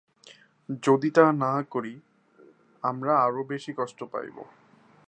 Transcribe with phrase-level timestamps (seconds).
[0.83, 1.93] যদি তাহা না করি,
[2.83, 4.37] আমরা আরও বেশী কষ্ট পাইব।